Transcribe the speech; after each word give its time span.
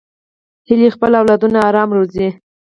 هیلۍ 0.67 0.89
خپل 0.95 1.11
اولادونه 1.19 1.57
آرام 1.69 1.89
روزي 1.97 2.27